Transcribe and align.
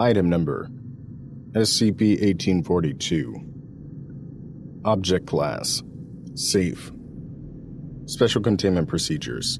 Item 0.00 0.30
Number 0.30 0.68
SCP 1.56 2.20
1842 2.20 3.34
Object 4.84 5.26
Class 5.26 5.82
Safe. 6.36 6.92
Special 8.06 8.40
Containment 8.40 8.86
Procedures. 8.86 9.58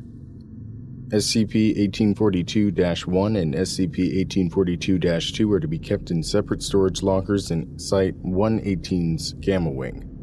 SCP 1.08 1.76
1842 1.76 2.70
1 2.70 3.36
and 3.36 3.54
SCP 3.54 4.14
1842 4.16 5.00
2 5.00 5.52
are 5.52 5.58
to 5.58 5.66
be 5.66 5.78
kept 5.78 6.12
in 6.12 6.22
separate 6.22 6.62
storage 6.62 7.02
lockers 7.02 7.50
in 7.50 7.76
Site 7.76 8.16
118's 8.22 9.32
Gamma 9.40 9.70
Wing. 9.70 10.17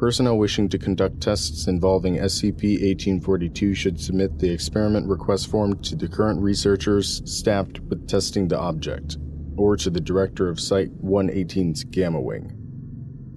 Personnel 0.00 0.38
wishing 0.38 0.66
to 0.70 0.78
conduct 0.78 1.20
tests 1.20 1.66
involving 1.66 2.16
SCP 2.16 2.80
1842 2.80 3.74
should 3.74 4.00
submit 4.00 4.38
the 4.38 4.50
experiment 4.50 5.06
request 5.06 5.48
form 5.50 5.78
to 5.82 5.94
the 5.94 6.08
current 6.08 6.40
researchers 6.40 7.20
staffed 7.30 7.80
with 7.80 8.08
testing 8.08 8.48
the 8.48 8.58
object, 8.58 9.18
or 9.58 9.76
to 9.76 9.90
the 9.90 10.00
director 10.00 10.48
of 10.48 10.58
Site 10.58 10.90
118's 11.04 11.84
Gamma 11.84 12.18
Wing. 12.18 12.50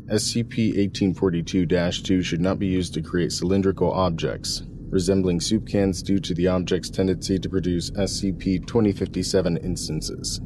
SCP 0.09 0.77
1842 0.77 1.65
2 1.65 2.21
should 2.21 2.39
not 2.39 2.59
be 2.59 2.67
used 2.67 2.93
to 2.93 3.01
create 3.01 3.33
cylindrical 3.33 3.91
objects, 3.91 4.63
resembling 4.87 5.41
soup 5.41 5.67
cans 5.67 6.01
due 6.01 6.19
to 6.19 6.33
the 6.33 6.47
object's 6.47 6.89
tendency 6.89 7.37
to 7.37 7.49
produce 7.49 7.91
SCP 7.91 8.65
2057 8.65 9.57
instances. 9.57 10.39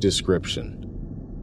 Description 0.00 0.85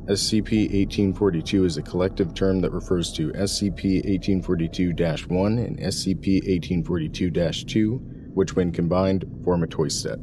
SCP 0.07 0.63
1842 0.63 1.63
is 1.63 1.77
a 1.77 1.81
collective 1.81 2.33
term 2.33 2.59
that 2.59 2.73
refers 2.73 3.13
to 3.13 3.31
SCP 3.31 4.03
1842 4.03 4.89
1 4.89 5.57
and 5.59 5.79
SCP 5.79 6.43
1842 6.43 7.31
2, 7.31 7.91
which, 8.33 8.53
when 8.53 8.69
combined, 8.73 9.23
form 9.45 9.63
a 9.63 9.67
toy 9.67 9.87
set. 9.87 10.19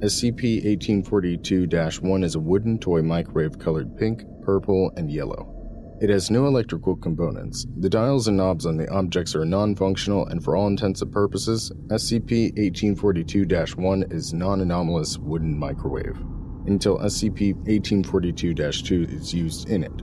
SCP 0.00 0.64
1842 0.64 1.68
1 2.02 2.24
is 2.24 2.34
a 2.34 2.40
wooden 2.40 2.80
toy 2.80 3.00
microwave 3.00 3.60
colored 3.60 3.96
pink, 3.96 4.24
purple, 4.42 4.90
and 4.96 5.08
yellow. 5.08 5.52
It 6.00 6.10
has 6.10 6.28
no 6.28 6.48
electrical 6.48 6.96
components. 6.96 7.64
The 7.78 7.88
dials 7.88 8.26
and 8.26 8.36
knobs 8.36 8.66
on 8.66 8.76
the 8.76 8.90
objects 8.90 9.36
are 9.36 9.44
non 9.44 9.76
functional, 9.76 10.26
and 10.26 10.42
for 10.42 10.56
all 10.56 10.66
intents 10.66 11.00
and 11.00 11.12
purposes, 11.12 11.70
SCP 11.90 12.56
1842 12.58 13.46
1 13.76 14.06
is 14.10 14.34
non 14.34 14.62
anomalous 14.62 15.16
wooden 15.16 15.56
microwave 15.56 16.18
until 16.66 16.98
SCP 16.98 17.54
1842 17.66 18.54
2 18.54 19.02
is 19.08 19.32
used 19.32 19.68
in 19.68 19.84
it. 19.84 19.96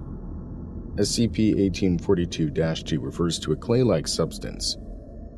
SCP 0.95 1.55
1842 1.55 2.51
2 2.51 2.99
refers 2.99 3.39
to 3.39 3.51
a 3.51 3.55
clay 3.55 3.81
like 3.83 4.07
substance, 4.07 4.77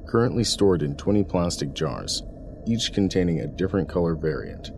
currently 0.07 0.43
stored 0.43 0.81
in 0.81 0.95
20 0.97 1.23
plastic 1.23 1.73
jars, 1.73 2.23
each 2.67 2.93
containing 2.93 3.39
a 3.39 3.47
different 3.47 3.87
color 3.87 4.15
variant. 4.15 4.71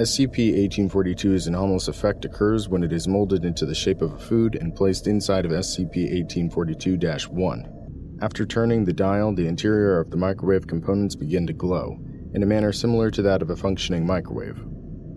SCP 0.00 0.54
1842's 0.68 1.46
anomalous 1.46 1.88
effect 1.88 2.24
occurs 2.24 2.68
when 2.68 2.82
it 2.82 2.92
is 2.92 3.08
molded 3.08 3.44
into 3.44 3.66
the 3.66 3.74
shape 3.74 4.00
of 4.00 4.12
a 4.12 4.18
food 4.18 4.54
and 4.54 4.74
placed 4.74 5.06
inside 5.06 5.44
of 5.44 5.52
SCP 5.52 6.10
1842 6.24 6.96
1. 7.28 8.18
After 8.22 8.46
turning 8.46 8.84
the 8.84 8.92
dial, 8.92 9.34
the 9.34 9.46
interior 9.46 10.00
of 10.00 10.10
the 10.10 10.16
microwave 10.16 10.66
components 10.66 11.16
begin 11.16 11.46
to 11.48 11.52
glow, 11.52 11.98
in 12.32 12.42
a 12.42 12.46
manner 12.46 12.72
similar 12.72 13.10
to 13.10 13.22
that 13.22 13.42
of 13.42 13.50
a 13.50 13.56
functioning 13.56 14.06
microwave 14.06 14.64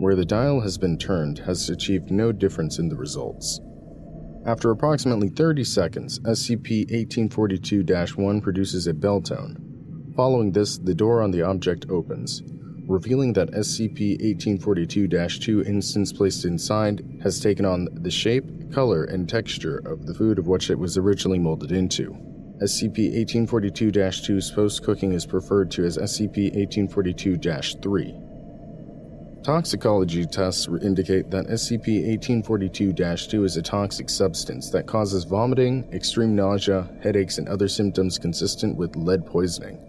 where 0.02 0.16
the 0.16 0.26
dial 0.26 0.60
has 0.60 0.80
been 0.80 0.98
turned 0.98 1.38
has 1.38 1.70
achieved 1.70 2.10
no 2.10 2.32
difference 2.32 2.80
in 2.80 2.90
the 2.90 2.96
results. 2.96 3.62
After 4.48 4.72
approximately 4.72 5.30
30 5.30 5.64
seconds, 5.64 6.20
SCP 6.22 6.90
1842 6.90 7.84
1 8.16 8.42
produces 8.42 8.88
a 8.88 8.96
bell 8.96 9.22
tone. 9.22 10.12
Following 10.16 10.54
this, 10.54 10.80
the 10.80 10.96
door 10.96 11.22
on 11.22 11.30
the 11.30 11.44
object 11.44 11.86
opens, 11.92 12.42
revealing 12.88 13.34
that 13.34 13.52
SCP 13.52 14.18
1842 14.20 15.08
2 15.08 15.62
instance 15.66 16.12
placed 16.12 16.46
inside 16.46 17.06
has 17.22 17.40
taken 17.40 17.64
on 17.64 17.88
the 17.92 18.10
shape, 18.10 18.74
color, 18.74 19.04
and 19.04 19.30
texture 19.30 19.78
of 19.86 20.08
the 20.08 20.16
food 20.16 20.40
of 20.40 20.48
which 20.48 20.72
it 20.72 20.80
was 20.80 20.98
originally 20.98 21.38
molded 21.38 21.72
into. 21.72 22.10
SCP 22.64 23.14
1842 23.14 23.92
2's 23.92 24.50
post 24.50 24.84
cooking 24.84 25.14
is 25.14 25.32
referred 25.32 25.70
to 25.70 25.86
as 25.86 26.00
SCP 26.00 26.56
1842 26.56 27.38
3. 27.84 28.31
Toxicology 29.44 30.24
tests 30.28 30.68
indicate 30.68 31.32
that 31.32 31.48
SCP 31.48 32.06
1842 32.06 32.94
2 32.94 33.44
is 33.44 33.58
a 33.58 33.62
toxic 33.64 34.08
substance 34.08 34.70
that 34.70 34.86
causes 34.86 35.24
vomiting, 35.24 35.90
extreme 35.92 36.36
nausea, 36.36 36.88
headaches, 37.02 37.40
and 37.40 37.50
other 37.50 37.68
symptoms 37.68 38.20
consistent 38.20 38.78
with 38.78 38.96
lead 38.96 39.26
poisoning. 39.26 39.80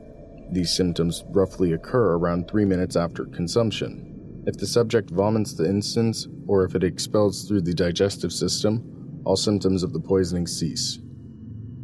These 0.51 0.75
symptoms 0.75 1.23
roughly 1.29 1.75
occur 1.75 2.15
around 2.15 2.49
three 2.49 2.65
minutes 2.65 2.97
after 2.97 3.27
consumption. 3.27 4.43
If 4.47 4.57
the 4.57 4.67
subject 4.67 5.11
vomits 5.11 5.53
the 5.53 5.69
instance, 5.69 6.27
or 6.47 6.65
if 6.65 6.75
it 6.75 6.83
expels 6.83 7.45
through 7.47 7.61
the 7.61 7.75
digestive 7.75 8.33
system, 8.33 9.21
all 9.27 9.37
symptoms 9.37 9.83
of 9.83 9.93
the 9.93 10.01
poisoning 10.01 10.47
cease. 10.47 10.99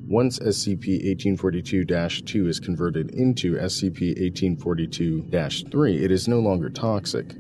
Once 0.07 0.39
SCP 0.39 1.05
1842 1.05 1.85
2 1.85 2.49
is 2.49 2.61
converted 2.61 3.11
into 3.11 3.57
SCP 3.57 4.19
1842 4.19 5.29
3, 5.71 6.03
it 6.03 6.11
is 6.11 6.29
no 6.29 6.41
longer 6.41 6.71
toxic. 6.71 7.35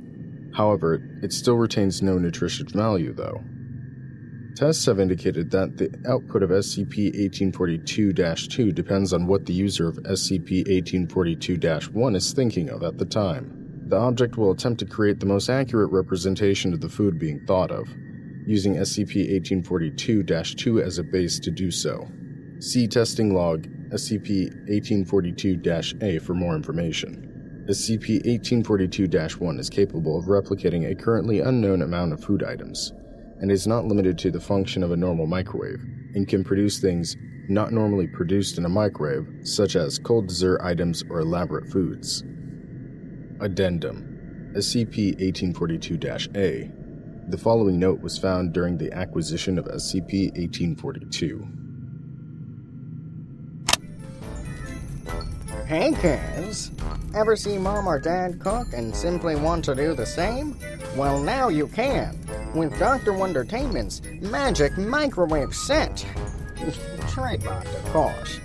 However, 0.55 1.01
it 1.23 1.33
still 1.33 1.57
retains 1.57 2.03
no 2.03 2.19
nutritious 2.19 2.73
value, 2.73 3.13
though. 3.13 3.43
Tests 4.59 4.87
have 4.87 4.99
indicated 4.99 5.53
that 5.53 5.77
the 5.77 5.89
output 6.09 6.43
of 6.43 6.51
SCP 6.51 7.15
1842 7.15 8.13
2 8.13 8.73
depends 8.73 9.13
on 9.13 9.29
what 9.29 9.47
the 9.47 9.53
user 9.53 9.89
of 9.89 9.99
SCP 9.99 10.67
1842 10.67 11.91
1 11.93 12.17
is 12.17 12.33
thinking 12.33 12.69
of 12.69 12.83
at 12.83 12.99
the 12.99 13.05
time. 13.05 13.85
The 13.87 13.97
object 13.97 14.37
will 14.37 14.51
attempt 14.51 14.81
to 14.81 14.87
create 14.87 15.21
the 15.21 15.27
most 15.27 15.49
accurate 15.49 15.93
representation 15.93 16.75
of 16.75 16.81
the 16.81 16.89
food 16.89 17.21
being 17.21 17.39
thought 17.47 17.71
of, 17.71 17.89
using 18.47 18.75
SCP 18.75 19.31
1842 19.31 20.25
2 20.25 20.83
as 20.83 20.99
a 20.99 21.05
base 21.05 21.39
to 21.39 21.53
do 21.53 21.71
so. 21.71 22.09
See 22.59 22.89
testing 22.89 23.33
log 23.33 23.69
SCP 23.91 24.51
1842 24.69 25.63
A 26.03 26.19
for 26.19 26.35
more 26.35 26.57
information. 26.57 27.38
SCP 27.69 28.25
1842 28.25 29.45
1 29.45 29.59
is 29.59 29.69
capable 29.69 30.19
of 30.19 30.25
replicating 30.25 30.91
a 30.91 30.95
currently 30.95 31.41
unknown 31.41 31.83
amount 31.83 32.15
of 32.15 32.25
food 32.25 32.43
items, 32.43 32.95
and 33.41 33.53
is 33.53 33.67
not 33.67 33.85
limited 33.85 34.17
to 34.17 34.31
the 34.31 34.41
function 34.41 34.83
of 34.83 34.91
a 34.91 34.97
normal 34.97 35.27
microwave, 35.27 35.85
and 36.15 36.27
can 36.27 36.43
produce 36.43 36.81
things 36.81 37.15
not 37.51 37.71
normally 37.71 38.07
produced 38.07 38.57
in 38.57 38.65
a 38.65 38.71
microwave, 38.71 39.29
such 39.43 39.77
as 39.77 39.99
cold 39.99 40.29
dessert 40.29 40.63
items 40.63 41.05
or 41.11 41.21
elaborate 41.21 41.71
foods. 41.71 42.23
Addendum 43.41 44.53
SCP 44.57 45.21
1842 45.21 45.99
A. 46.37 46.71
The 47.29 47.37
following 47.37 47.79
note 47.79 48.01
was 48.01 48.17
found 48.17 48.55
during 48.55 48.79
the 48.79 48.91
acquisition 48.95 49.59
of 49.59 49.67
SCP 49.67 50.31
1842. 50.39 51.47
Hey 55.67 55.93
kids! 56.01 56.71
Ever 57.19 57.35
see 57.35 57.59
mom 57.59 57.89
or 57.89 57.99
dad 57.99 58.39
cook 58.39 58.69
and 58.73 58.95
simply 58.95 59.35
want 59.35 59.65
to 59.65 59.75
do 59.75 59.93
the 59.93 60.07
same? 60.07 60.57
Well, 60.97 61.21
now 61.21 61.49
you 61.49 61.67
can 61.67 62.17
with 62.55 62.79
Dr. 62.79 63.13
Wondertainment's 63.13 64.01
Magic 64.21 64.79
Microwave 64.79 65.53
Set. 65.53 66.07
Trademarked, 67.11 67.75
of 67.75 67.85
course. 67.93 68.39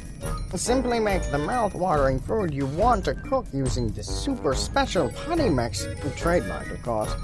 Simply 0.56 1.00
make 1.00 1.22
the 1.30 1.38
mouth-watering 1.38 2.20
food 2.22 2.52
you 2.52 2.66
want 2.66 3.06
to 3.06 3.14
cook 3.14 3.46
using 3.54 3.92
the 3.92 4.02
super 4.02 4.56
special 4.56 5.10
Putty 5.10 5.50
Mix, 5.50 5.86
trademarked, 6.18 6.72
of 6.72 6.82
course. 6.82 7.16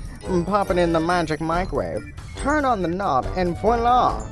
Pop 0.46 0.70
it 0.70 0.78
in 0.78 0.94
the 0.94 1.00
magic 1.00 1.42
microwave, 1.42 2.14
turn 2.38 2.64
on 2.64 2.84
the 2.84 2.88
knob, 2.88 3.26
and 3.36 3.58
voila! 3.58 4.24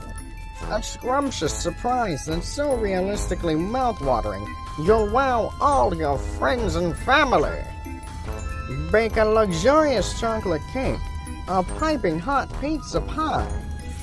A 0.70 0.84
scrumptious 0.84 1.54
surprise 1.54 2.26
that's 2.26 2.48
so 2.48 2.76
realistically 2.76 3.56
mouth-watering 3.56 4.46
You'll 4.80 5.10
wow 5.10 5.56
all 5.60 5.96
your 5.96 6.20
friends 6.20 6.76
and 6.76 6.96
family. 6.96 7.64
Bake 8.92 9.18
a 9.18 9.26
luxurious 9.26 10.20
chocolate 10.20 10.62
cake, 10.72 11.00
a 11.48 11.64
piping 11.64 12.20
hot 12.20 12.48
pizza 12.62 13.02
pie, 13.02 13.52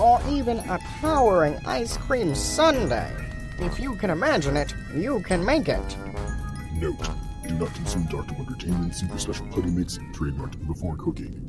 or 0.00 0.20
even 0.28 0.58
a 0.58 0.80
towering 1.00 1.56
ice 1.64 1.96
cream 1.96 2.34
sundae. 2.34 3.08
If 3.60 3.78
you 3.78 3.94
can 3.94 4.10
imagine 4.10 4.56
it, 4.56 4.74
you 4.92 5.20
can 5.20 5.44
make 5.44 5.68
it. 5.68 5.96
Note, 6.72 7.08
do 7.46 7.54
not 7.54 7.72
consume 7.72 8.06
Dr. 8.06 8.34
Wondertainment 8.34 8.96
Super 8.96 9.18
Special 9.18 9.46
Putty 9.48 9.70
Mix 9.70 9.98
trademarked 10.12 10.66
before 10.66 10.96
cooking. 10.96 11.40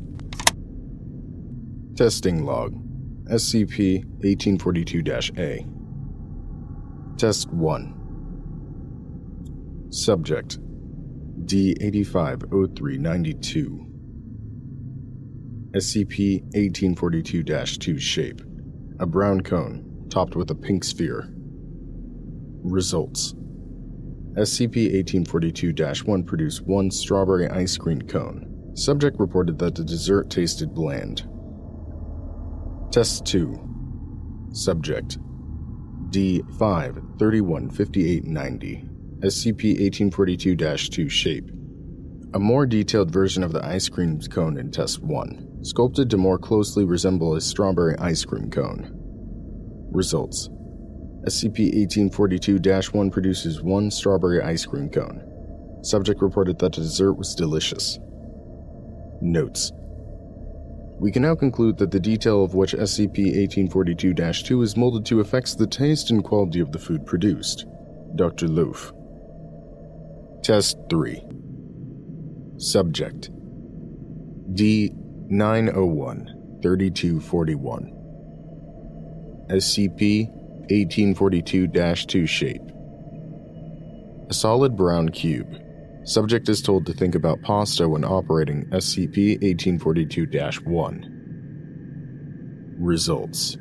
Testing 1.95 2.45
log 2.45 2.75
SCP 3.31 4.05
1842 4.23 5.01
A. 5.39 5.65
Test 7.17 7.51
1. 7.51 9.87
Subject 9.89 10.59
D850392. 11.47 13.81
SCP 15.75 16.43
1842 16.53 17.43
2 17.43 17.97
shape. 17.97 18.43
A 18.99 19.07
brown 19.07 19.41
cone, 19.41 20.05
topped 20.09 20.35
with 20.35 20.51
a 20.51 20.55
pink 20.55 20.83
sphere. 20.83 21.33
Results 22.61 23.33
SCP 24.37 24.93
1842 24.93 25.73
1 26.05 26.23
produced 26.23 26.61
one 26.61 26.91
strawberry 26.91 27.49
ice 27.49 27.75
cream 27.75 28.03
cone. 28.03 28.71
Subject 28.75 29.19
reported 29.19 29.57
that 29.57 29.73
the 29.73 29.83
dessert 29.83 30.29
tasted 30.29 30.75
bland. 30.75 31.27
Test 32.95 33.25
2 33.25 34.51
Subject. 34.53 35.17
D5 36.11 37.19
315890 37.19 38.87
SCP 39.19 39.81
1842 39.81 40.55
2 40.55 41.09
Shape. 41.09 41.51
A 42.35 42.39
more 42.39 42.65
detailed 42.65 43.11
version 43.11 43.43
of 43.43 43.51
the 43.51 43.61
ice 43.65 43.89
cream 43.89 44.17
cone 44.21 44.57
in 44.57 44.71
Test 44.71 45.03
1, 45.03 45.65
sculpted 45.65 46.09
to 46.09 46.15
more 46.15 46.37
closely 46.37 46.85
resemble 46.85 47.35
a 47.35 47.41
strawberry 47.41 47.97
ice 47.97 48.23
cream 48.23 48.49
cone. 48.49 48.89
Results. 49.91 50.47
SCP 51.27 51.75
1842 51.75 52.59
1 52.93 53.11
produces 53.11 53.61
one 53.61 53.91
strawberry 53.91 54.41
ice 54.41 54.65
cream 54.65 54.89
cone. 54.89 55.21
Subject 55.83 56.21
reported 56.21 56.59
that 56.59 56.71
the 56.71 56.79
dessert 56.79 57.15
was 57.15 57.35
delicious. 57.35 57.99
Notes 59.19 59.73
We 60.97 61.11
can 61.11 61.23
now 61.23 61.35
conclude 61.35 61.77
that 61.79 61.91
the 61.91 61.99
detail 61.99 62.43
of 62.43 62.55
which 62.55 62.73
SCP 62.73 63.35
1842 63.35 64.13
2 64.13 64.61
is 64.61 64.77
molded 64.77 65.05
to 65.07 65.19
affects 65.19 65.53
the 65.53 65.67
taste 65.67 66.09
and 66.09 66.23
quality 66.23 66.61
of 66.61 66.71
the 66.71 66.79
food 66.79 67.05
produced. 67.05 67.65
Dr. 68.15 68.47
Loaf. 68.47 68.93
Test 70.41 70.77
3 70.89 71.21
Subject 72.57 73.29
D 74.53 74.93
901 75.27 76.59
3241 76.61 77.91
SCP 79.49 80.29
1842 80.69 81.67
2 81.67 82.25
shape. 82.25 82.61
A 84.29 84.33
solid 84.33 84.77
brown 84.77 85.09
cube. 85.09 85.64
Subject 86.05 86.47
is 86.49 86.61
told 86.61 86.85
to 86.85 86.93
think 86.93 87.15
about 87.15 87.41
pasta 87.41 87.89
when 87.89 88.05
operating 88.05 88.65
SCP 88.65 89.41
1842 89.41 90.27
1. 90.63 92.75
Results 92.77 93.57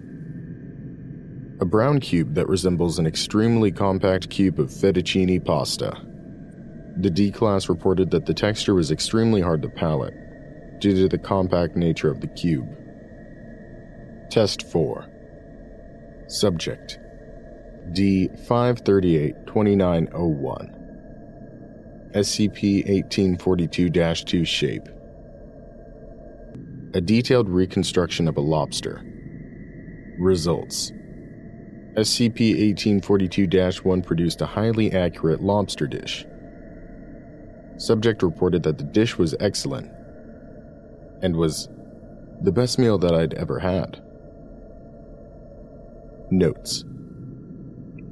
A 1.62 1.64
brown 1.64 2.00
cube 2.00 2.34
that 2.34 2.46
resembles 2.46 2.98
an 2.98 3.06
extremely 3.06 3.72
compact 3.72 4.28
cube 4.28 4.60
of 4.60 4.68
fettuccine 4.68 5.42
pasta. 5.42 5.96
The 6.98 7.08
D 7.08 7.30
class 7.30 7.70
reported 7.70 8.10
that 8.10 8.26
the 8.26 8.34
texture 8.34 8.74
was 8.74 8.90
extremely 8.90 9.40
hard 9.40 9.62
to 9.62 9.70
palate 9.70 10.12
due 10.80 10.94
to 10.96 11.08
the 11.08 11.16
compact 11.16 11.76
nature 11.76 12.10
of 12.10 12.20
the 12.20 12.28
cube. 12.28 12.68
Test 14.30 14.70
4 14.70 15.08
Subject 16.28 16.98
D 17.94 18.28
538 18.46 19.46
2901 19.46 20.83
SCP 22.14 22.86
1842 22.86 23.90
2 23.90 24.44
Shape 24.44 24.88
A 26.94 27.00
detailed 27.00 27.48
reconstruction 27.48 28.28
of 28.28 28.36
a 28.36 28.40
lobster. 28.40 29.02
Results 30.20 30.92
SCP 31.96 32.72
1842 32.72 33.48
1 33.82 34.02
produced 34.02 34.40
a 34.42 34.46
highly 34.46 34.92
accurate 34.92 35.42
lobster 35.42 35.88
dish. 35.88 36.24
Subject 37.78 38.22
reported 38.22 38.62
that 38.62 38.78
the 38.78 38.84
dish 38.84 39.18
was 39.18 39.34
excellent 39.40 39.90
and 41.20 41.34
was 41.34 41.68
the 42.42 42.52
best 42.52 42.78
meal 42.78 42.96
that 42.98 43.12
I'd 43.12 43.34
ever 43.34 43.58
had. 43.58 44.00
Notes 46.30 46.84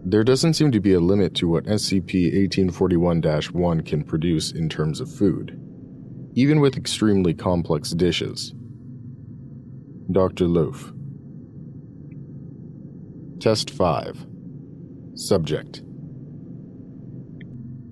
There 0.05 0.25
doesn't 0.25 0.55
seem 0.55 0.73
to 0.73 0.81
be 0.81 0.95
a 0.95 1.01
limit 1.01 1.35
to 1.37 1.49
what 1.49 1.65
SCP 1.65 2.35
1841 2.35 3.23
1 3.23 3.81
can 3.83 4.03
produce 4.03 4.51
in 4.51 4.69
terms 4.69 5.01
of 5.01 5.15
food, 5.15 5.57
even 6.35 6.59
with 6.59 6.77
extremely 6.77 7.35
complex 7.35 7.91
dishes. 7.91 8.53
Dr. 10.11 10.47
Loaf. 10.47 10.93
Test 13.39 13.71
5 13.71 14.27
Subject 15.15 15.83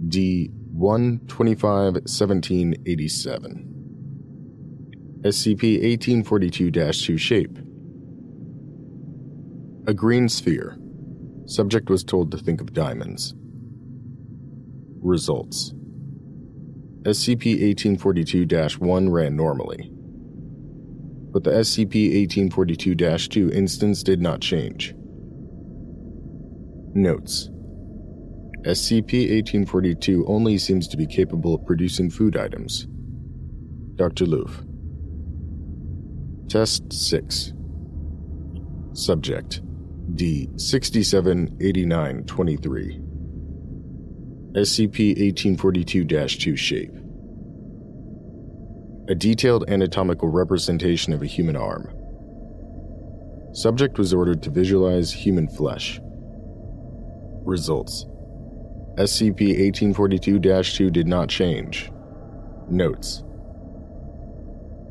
D 0.09 0.51
125 0.73 1.95
1787 1.95 3.67
SCP 5.23 5.83
1842 5.83 6.71
2 6.71 7.19
Shape 7.19 7.59
A 9.87 9.95
green 9.95 10.29
sphere. 10.29 10.77
Subject 11.51 11.91
was 11.91 12.05
told 12.05 12.31
to 12.31 12.39
think 12.39 12.61
of 12.61 12.73
diamonds. 12.73 13.35
Results 15.03 15.73
SCP 17.03 17.61
1842 17.61 18.47
1 18.79 19.09
ran 19.09 19.35
normally, 19.35 19.91
but 21.33 21.43
the 21.43 21.51
SCP 21.51 22.15
1842 22.21 22.95
2 22.95 23.51
instance 23.51 24.05
did 24.05 24.23
not 24.23 24.41
change. 24.41 24.95
Notes 26.95 27.51
SCP 28.63 29.33
1842 29.33 30.25
only 30.29 30.57
seems 30.57 30.87
to 30.87 30.97
be 30.97 31.07
capable 31.07 31.57
of 31.57 31.67
producing 31.67 32.11
food 32.11 32.37
items. 32.37 32.87
Dr. 33.97 34.25
Loof. 34.25 34.63
Test 36.49 36.93
6 36.93 37.55
Subject 38.93 39.63
D 40.15 40.49
678923 40.57 43.01
SCP 44.53 45.11
1842 45.11 46.05
2 46.05 46.57
Shape 46.57 46.93
A 49.09 49.15
detailed 49.15 49.69
anatomical 49.69 50.29
representation 50.29 51.13
of 51.13 51.23
a 51.23 51.27
human 51.27 51.55
arm. 51.57 51.89
Subject 53.53 53.99
was 53.99 54.15
ordered 54.15 54.43
to 54.43 54.51
visualize 54.51 55.13
human 55.13 55.49
flesh. 55.49 56.01
Results 57.45 58.07
SCP 58.97 59.59
1842 59.59 60.41
2 60.41 60.91
did 60.91 61.07
not 61.07 61.29
change. 61.29 61.93
Notes 62.69 63.23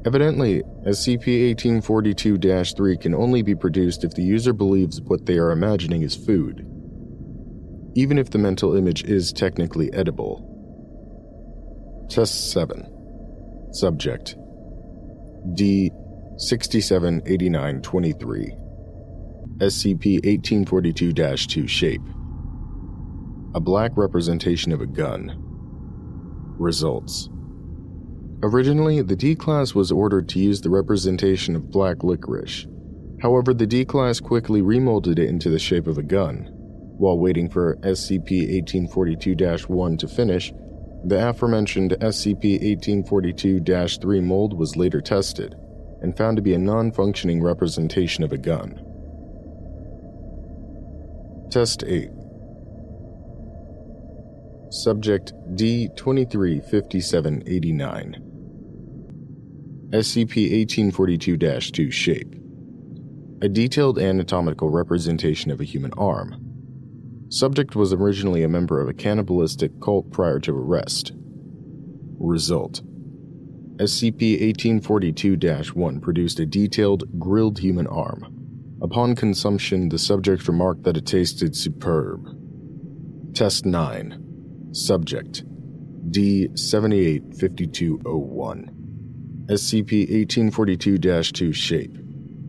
Evidently, 0.05 0.63
SCP 0.87 1.49
1842 1.49 2.63
3 2.63 2.97
can 2.97 3.13
only 3.13 3.41
be 3.41 3.53
produced 3.53 4.05
if 4.05 4.13
the 4.13 4.23
user 4.23 4.53
believes 4.53 5.01
what 5.01 5.25
they 5.25 5.37
are 5.37 5.51
imagining 5.51 6.03
is 6.03 6.15
food, 6.15 6.65
even 7.95 8.17
if 8.17 8.29
the 8.29 8.37
mental 8.37 8.77
image 8.77 9.03
is 9.03 9.33
technically 9.33 9.91
edible. 9.91 10.45
Test 12.09 12.51
7 12.51 13.69
Subject. 13.73 14.37
D 15.53 15.91
678923 16.37 18.55
SCP 19.57 20.13
1842 20.23 21.13
2 21.13 21.67
Shape. 21.67 22.01
A 23.53 23.59
black 23.59 23.91
representation 23.97 24.71
of 24.71 24.79
a 24.79 24.85
gun. 24.85 25.35
Results 26.57 27.27
Originally, 28.41 29.01
the 29.01 29.17
D 29.17 29.35
class 29.35 29.75
was 29.75 29.91
ordered 29.91 30.29
to 30.29 30.39
use 30.39 30.61
the 30.61 30.69
representation 30.69 31.57
of 31.57 31.69
black 31.69 32.05
licorice. 32.05 32.67
However, 33.21 33.53
the 33.53 33.67
D 33.67 33.83
class 33.83 34.21
quickly 34.21 34.61
remolded 34.61 35.19
it 35.19 35.27
into 35.27 35.49
the 35.49 35.59
shape 35.59 35.87
of 35.87 35.97
a 35.97 36.03
gun. 36.03 36.49
While 36.97 37.19
waiting 37.19 37.49
for 37.49 37.75
SCP 37.77 38.47
1842 38.61 39.35
1 39.67 39.97
to 39.97 40.07
finish, 40.07 40.53
the 41.03 41.29
aforementioned 41.29 41.97
SCP 41.99 42.61
1842 42.61 43.59
3 43.99 44.21
mold 44.21 44.57
was 44.57 44.77
later 44.77 45.01
tested 45.01 45.55
and 46.01 46.15
found 46.15 46.37
to 46.37 46.41
be 46.41 46.53
a 46.53 46.57
non 46.57 46.93
functioning 46.93 47.43
representation 47.43 48.23
of 48.23 48.31
a 48.31 48.37
gun. 48.37 48.81
Test 51.51 51.83
8 51.85 52.09
Subject 54.71 55.33
D235789 55.55 58.28
SCP 59.91 60.51
1842 60.51 61.37
2 61.71 61.89
Shape 61.89 62.35
A 63.41 63.49
detailed 63.49 63.97
anatomical 63.97 64.69
representation 64.69 65.49
of 65.49 65.59
a 65.59 65.63
human 65.63 65.91
arm. 65.93 66.35
Subject 67.29 67.75
was 67.75 67.91
originally 67.91 68.43
a 68.43 68.47
member 68.47 68.79
of 68.79 68.87
a 68.87 68.93
cannibalistic 68.93 69.71
cult 69.81 70.11
prior 70.11 70.39
to 70.41 70.51
arrest. 70.51 71.13
Result 72.19 72.83
SCP 73.77 74.39
1842 74.39 75.73
1 75.73 76.01
produced 76.01 76.39
a 76.39 76.45
detailed, 76.45 77.05
grilled 77.17 77.57
human 77.57 77.87
arm. 77.87 78.77
Upon 78.83 79.15
consumption, 79.15 79.89
the 79.89 79.97
subject 79.97 80.47
remarked 80.47 80.83
that 80.83 80.97
it 80.97 81.07
tasted 81.07 81.55
superb. 81.55 82.27
Test 83.33 83.65
9 83.65 84.69
Subject 84.71 85.43
D785201 86.11 88.78
SCP 89.49 90.01
1842 90.11 90.99
2 90.99 91.53
Shape 91.53 91.97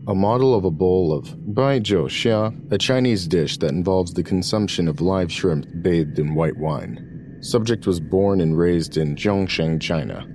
a 0.07 0.13
model 0.13 0.53
of 0.53 0.65
a 0.65 0.71
bowl 0.71 1.13
of 1.13 1.55
Bai 1.55 1.79
Zhou 1.79 2.05
Xia, 2.05 2.71
a 2.71 2.77
Chinese 2.77 3.27
dish 3.27 3.57
that 3.57 3.71
involves 3.71 4.13
the 4.13 4.23
consumption 4.23 4.87
of 4.87 5.01
live 5.01 5.31
shrimp 5.31 5.65
bathed 5.81 6.19
in 6.19 6.35
white 6.35 6.57
wine. 6.57 7.37
Subject 7.41 7.87
was 7.87 7.99
born 7.99 8.41
and 8.41 8.57
raised 8.57 8.97
in 8.97 9.15
Zhongsheng, 9.15 9.81
China. 9.81 10.27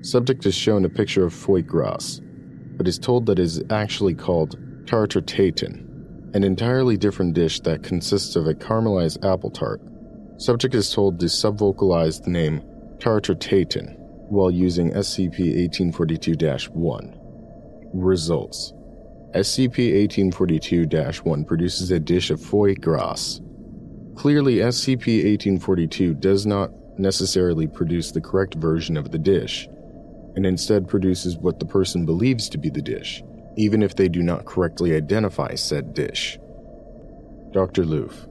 Subject 0.00 0.46
is 0.46 0.54
shown 0.54 0.86
a 0.86 0.88
picture 0.88 1.24
of 1.24 1.34
foie 1.34 1.60
gras, 1.60 2.20
but 2.76 2.88
is 2.88 2.98
told 2.98 3.26
that 3.26 3.38
it 3.38 3.42
is 3.42 3.62
actually 3.68 4.14
called 4.14 4.56
tartar 4.86 5.20
tatin, 5.20 5.86
an 6.34 6.44
entirely 6.44 6.96
different 6.96 7.34
dish 7.34 7.60
that 7.60 7.82
consists 7.82 8.36
of 8.36 8.46
a 8.46 8.54
caramelized 8.54 9.24
apple 9.24 9.50
tart 9.50 9.80
Subject 10.36 10.74
is 10.74 10.92
told 10.92 11.20
to 11.20 11.26
subvocalize 11.26 12.22
the 12.22 12.30
name 12.30 12.60
Tartar 12.98 13.36
Tatin 13.36 13.94
while 14.28 14.50
using 14.50 14.90
SCP 14.90 15.56
1842 15.68 16.34
1. 16.72 17.20
Results 17.94 18.72
SCP 19.34 19.94
1842 19.94 20.86
1 21.22 21.44
produces 21.44 21.92
a 21.92 22.00
dish 22.00 22.30
of 22.30 22.40
foie 22.40 22.74
gras. 22.74 23.40
Clearly, 24.16 24.56
SCP 24.56 25.24
1842 25.24 26.14
does 26.14 26.46
not 26.46 26.70
necessarily 26.98 27.68
produce 27.68 28.10
the 28.10 28.20
correct 28.20 28.54
version 28.54 28.96
of 28.96 29.12
the 29.12 29.18
dish, 29.18 29.68
and 30.34 30.44
instead 30.44 30.88
produces 30.88 31.36
what 31.36 31.60
the 31.60 31.66
person 31.66 32.04
believes 32.04 32.48
to 32.48 32.58
be 32.58 32.70
the 32.70 32.82
dish, 32.82 33.22
even 33.56 33.82
if 33.82 33.96
they 33.96 34.08
do 34.08 34.22
not 34.22 34.44
correctly 34.44 34.94
identify 34.94 35.54
said 35.54 35.94
dish. 35.94 36.38
Dr. 37.52 37.84
Loof 37.84 38.26